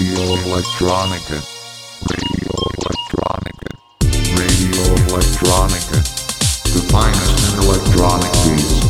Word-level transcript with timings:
Radio 0.00 0.32
Electronica. 0.32 1.36
Radio 2.08 2.52
Electronica. 2.78 3.68
Radio 4.34 4.94
Electronica. 5.04 6.00
The 6.72 6.80
finest 6.88 7.36
in 7.44 7.58
electronic 7.60 8.32
beats. 8.42 8.80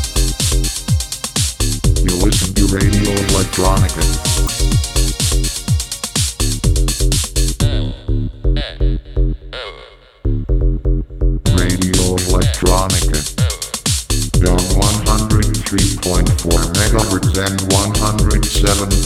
You 2.05 2.15
listen 2.25 2.55
to 2.55 2.65
Radio 2.69 3.11
Electronica. 3.27 4.05
Radio 11.57 12.15
Electronica. 12.15 13.19
On 14.47 14.63
103.4 15.19 16.71
megahertz 16.79 17.37
and 17.37 17.59
107.9 17.69 18.61
kernel. 18.61 18.81
At 18.81 18.87
your 18.87 19.00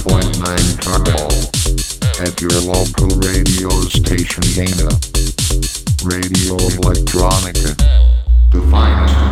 local 2.65 3.09
radio 3.21 3.69
station 3.91 4.43
Dana. 4.55 4.89
Radio 6.03 6.57
Electronica. 6.81 7.77
The 8.53 8.61
finest 8.71 9.24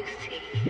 you 0.00 0.06
see. 0.28 0.69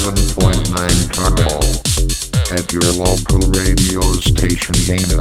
Seven 0.00 0.16
point 0.34 0.70
nine 0.70 1.08
Carmel. 1.10 1.60
At 2.50 2.72
your 2.72 2.90
local 2.96 3.40
radio 3.52 4.00
station 4.14 4.74
Hana 4.88 5.20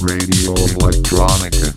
Radio 0.00 0.54
Electronica. 0.54 1.75